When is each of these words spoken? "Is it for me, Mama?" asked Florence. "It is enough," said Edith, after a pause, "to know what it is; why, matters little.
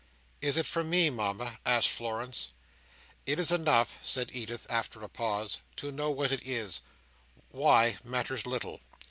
"Is 0.41 0.57
it 0.57 0.65
for 0.65 0.83
me, 0.83 1.11
Mama?" 1.11 1.59
asked 1.63 1.89
Florence. 1.89 2.49
"It 3.27 3.37
is 3.37 3.51
enough," 3.51 3.99
said 4.01 4.31
Edith, 4.33 4.65
after 4.67 5.03
a 5.03 5.07
pause, 5.07 5.59
"to 5.75 5.91
know 5.91 6.09
what 6.09 6.31
it 6.31 6.41
is; 6.43 6.81
why, 7.51 7.99
matters 8.03 8.47
little. 8.47 8.81